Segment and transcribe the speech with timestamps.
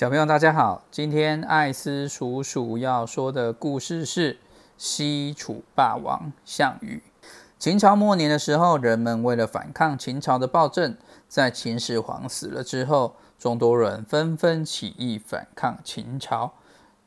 [0.00, 0.82] 小朋友，大家好！
[0.90, 4.38] 今天艾斯叔叔要说的故事是
[4.78, 7.02] 西楚霸王项羽。
[7.58, 10.96] 秦朝末年的时候，人们为了反抗秦朝的暴政，
[11.28, 16.54] 在秦始皇死了之后，众多人纷纷起义反抗秦朝。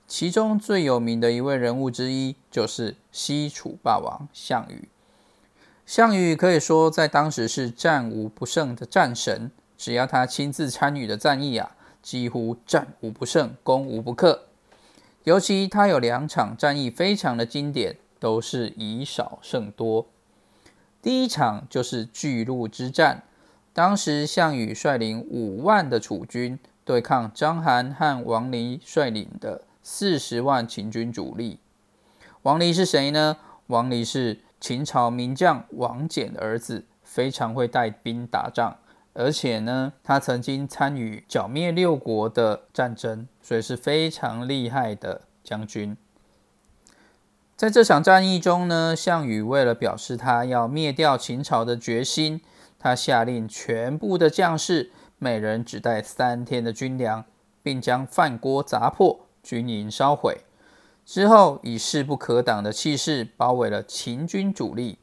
[0.08, 4.88] 其中最有名的一位人物之一，就是西楚霸王项羽。
[5.88, 11.72] 项羽可以说在当时是战无不胜的战神，只要他亲自参与的战役啊。
[12.04, 14.44] 几乎战无不胜，攻无不克。
[15.24, 20.06] 尤其他有两场战役非常的经典，都是以少胜多。
[21.02, 23.24] 第一场就是巨鹿之战，
[23.74, 31.60] 当时项羽率领五万的楚军对抗章邯和王离率领的四十万秦军主力。
[32.42, 33.38] 王离是谁呢？
[33.68, 38.78] 王离是秦朝名将王翦的儿子，非常会带兵打仗。
[39.16, 45.96] 而且呢，他曾经参与剿灭六国的战争，所以是非常厉害的将军。
[47.56, 52.42] 在这场战役中呢，项羽为了表示他要灭掉秦朝的决心，
[52.80, 57.24] 他下令全部的将士每人只带三天的军粮，
[57.62, 60.40] 并将饭锅砸破，军营烧毁。
[61.06, 64.98] 之后以势不可挡的气势包围了秦军主力，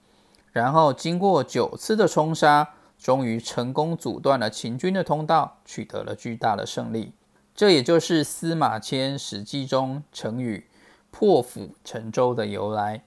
[0.51, 2.71] 然后经过九次的冲杀。
[3.01, 7.13] 终于成功阻断了秦军的通道，取得了巨大的胜利。
[7.55, 10.69] 这也就是司马迁《史记》中成语
[11.11, 13.03] “破釜沉舟”的由来。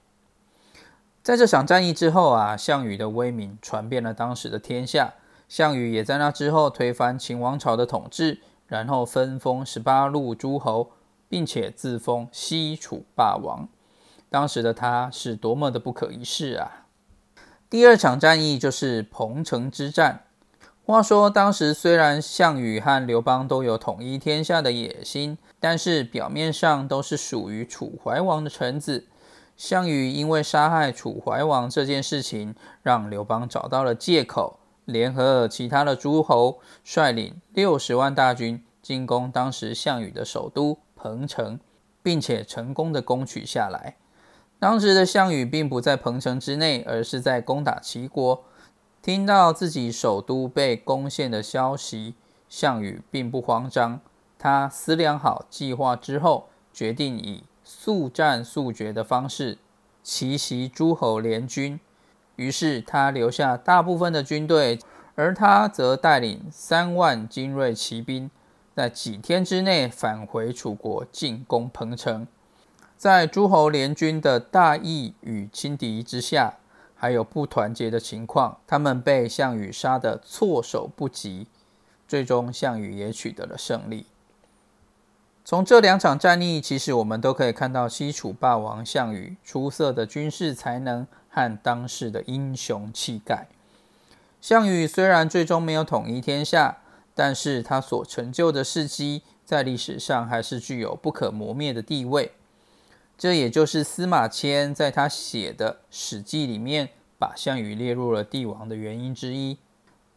[1.22, 5.14] 在这场战役之后啊，项羽的威名传遍了当时的天下。
[5.48, 10.90] 项羽也在那之后推翻秦王朝的统治，然后分封十八路诸侯，
[11.28, 13.68] 并且自封西楚霸王。
[14.28, 16.83] 当时的他是多么的不可一世啊！
[17.74, 20.26] 第二场战役就是彭城之战。
[20.86, 29.08] 话说，当时虽然项羽和刘邦都有统一天下的野心，但是表面上都是属于楚怀王的臣子。
[29.56, 41.58] 项羽因为杀害楚怀王这件事情，让刘邦找到了借口，联合其他的诸侯，率领六十万大军进攻当时项羽的首都彭城，
[42.04, 43.96] 并且成功的攻取下来。
[44.58, 48.42] 当时的项羽并不在彭城之内，而是在攻打齐国。
[49.02, 52.14] 听到自己首都被攻陷的消息，
[52.48, 54.00] 项羽并不慌张。
[54.38, 59.58] 他思量好计划之后，决定以速战速决的方式
[60.02, 61.78] 奇袭诸侯联军。
[62.36, 64.78] 于是他留下大部分的军队，
[65.14, 68.30] 而他则带领三万精锐骑兵，
[68.74, 72.26] 在几天之内返回楚国，进攻彭城。
[73.04, 76.54] 在诸侯联军的大义与轻敌之下，
[76.96, 81.46] 还有不团结的情况，他们被项羽杀得措手不及。
[82.08, 84.06] 最终，项羽也取得了胜利。
[85.44, 93.48] 从这两场战役，其实我们都可以看到西楚霸王项羽出色的军事才能和当时的英雄气概。
[94.40, 96.78] 项羽虽然最终没有统一天下，
[97.14, 102.32] 但是他所成就的事迹，在历史上还是具有不可磨灭的地位。
[103.16, 109.58] 这也就是司马迁在他写的《史记》里面把项羽列入了帝王的原因之一。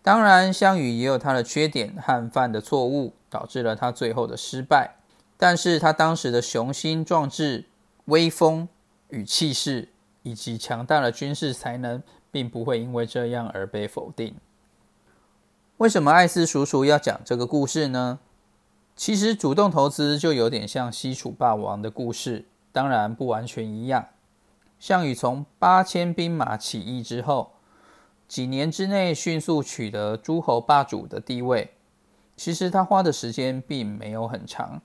[0.02, 4.96] 当然，项羽也有他的缺点和犯的错误，导致了他最后的失败。
[5.38, 7.66] 但是他当时的雄心壮志、
[8.06, 8.68] 威风
[9.09, 9.90] 与气势，
[10.24, 14.34] 以及强大的军事才能，并不会因为这样而被否定。
[15.78, 18.19] 为什么艾斯叔叔要讲这个故事呢？
[18.96, 22.46] 其实，主动投资就有点像西楚霸王的故事。
[22.77, 24.09] 当然不完全一样。
[24.77, 27.53] 项羽从八千兵马起义之后，
[28.27, 31.71] 几年之内迅速取得诸侯霸主的地位。
[32.35, 34.79] 其实他花的时间并没有很长。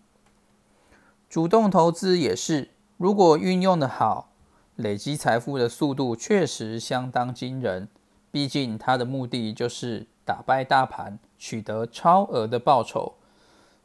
[1.28, 4.30] 主动投资也是，如果运用的好，
[4.77, 7.88] 累积财富的速度确实相当惊人。
[8.30, 13.16] 毕竟他的目的就是打败大盘，取得超额的报酬。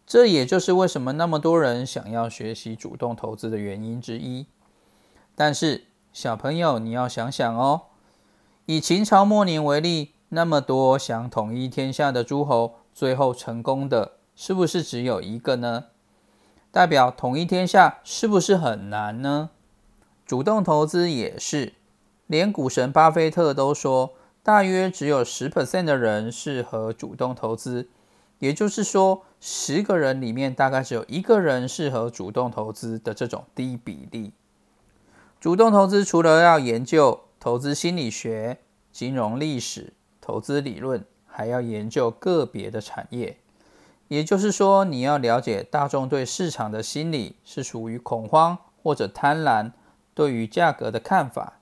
[0.07, 4.45] 这也就是为什么那么多人想要学习主动投资的原因之一。
[5.35, 5.83] 但是，
[6.13, 7.81] 小朋友，你要想想哦，
[8.65, 15.87] 以秦朝末年为例，那么多想统一天下的诸侯，最后成功的是不是只有一个呢？
[16.71, 19.49] 代表统一天下是不是很难呢？
[20.25, 21.73] 主动投资也是，
[22.27, 27.89] 连股神巴菲特都说，大约只有十 percent 的人适合主动投资。
[28.39, 34.31] 也就是说，十个人里面大概只有一个人适合主动投资的这种低比例。
[35.39, 38.57] 主动投资除了要研究投资心理学、
[38.91, 43.37] 金融历史、投资理论，还要研究个别的产业。
[44.07, 49.71] 也就是说，你要了解大众对市场的心理是属于恐慌或者贪婪，
[50.13, 51.59] 对于价格的看法。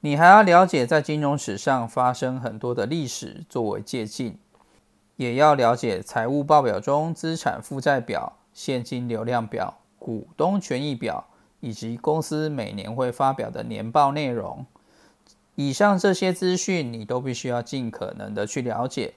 [0.00, 4.38] 你还要了解在金融史上发生很多的历史作为借鉴，
[5.18, 11.26] 也要了解财务报表中资产负债表、现金流量表、股东权益表
[11.58, 14.64] 以及公司每年会发表的年报内容。
[15.56, 19.14] 以上这些资讯，你都必须要尽可能的去了解。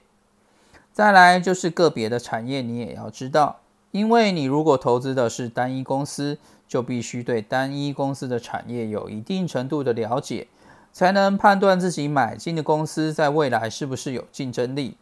[0.92, 3.60] 再来就是个别的产业，你也要知道，
[3.92, 10.48] 因为你如果投资的是单一公司，就必须对单一公司的产业有一定程度的了解，
[10.92, 14.96] 才能判断自己买进的公司在未来是不是有竞争力。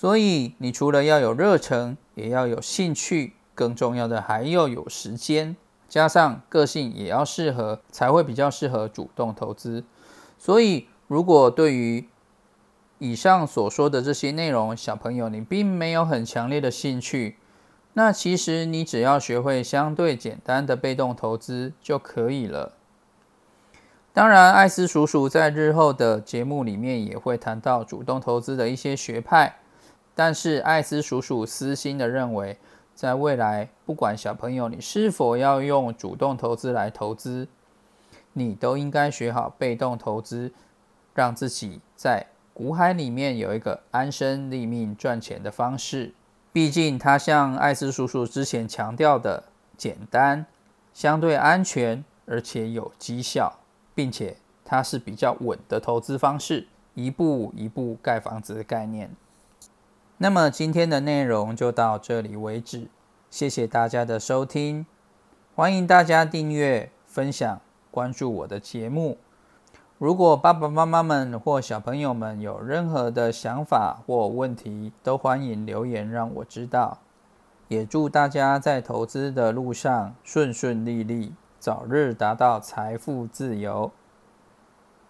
[0.00, 5.56] 所以，你除了要有热忱，也要有兴趣，更重要的还要有时间，
[5.88, 9.82] 加上个性也要适合，才会比较适合主动投资。
[10.38, 12.06] 所以，如果对于
[13.00, 17.36] 以上所说的这些内容，小朋友你并没有很强烈的兴趣，
[17.94, 22.74] 那其实你只要学会相对简单的被动投资就可以了。
[24.12, 29.57] 当然，艾斯叔叔在日后的节目里面也会谈到主动投资的一些学派，
[30.18, 32.58] 但是艾斯叔叔私心的认为，
[32.92, 37.46] 在未来不管小朋友你是否要用主动投资来投资，
[38.32, 40.52] 你都应该学好被动投资，
[41.14, 42.26] 让自己在。
[42.52, 46.12] 股海里面有一个安身立命赚钱的方式，
[46.52, 49.44] 毕竟它像艾斯叔叔之前强调的，
[49.76, 50.44] 简单、
[50.92, 53.60] 相对安全，而且有绩效，
[53.94, 59.08] 并且它是比较稳的投资方式，一步一步盖房子的概念。
[60.20, 62.88] 那么今天的内容就到这里为止，
[63.30, 64.84] 谢谢大家的收听，
[65.54, 67.60] 欢迎大家订阅、分享、
[67.92, 69.18] 关注我的节目。
[69.96, 76.98] 如果爸爸妈妈们或小朋友们有任何的想法或问题，都欢迎留言让我知道。
[77.68, 83.92] 也祝大家在投资的路上顺顺利利，早日达到财富自由。